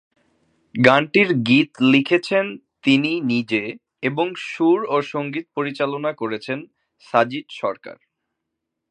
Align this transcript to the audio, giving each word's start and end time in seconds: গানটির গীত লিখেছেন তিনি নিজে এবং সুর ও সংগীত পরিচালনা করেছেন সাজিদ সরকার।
গানটির 0.75 1.29
গীত 1.47 1.71
লিখেছেন 1.91 2.45
তিনি 2.83 3.11
নিজে 3.23 3.63
এবং 4.03 4.27
সুর 4.47 4.79
ও 4.85 4.97
সংগীত 5.13 5.45
পরিচালনা 5.55 6.11
করেছেন 6.13 6.59
সাজিদ 7.07 7.45
সরকার। 7.61 7.97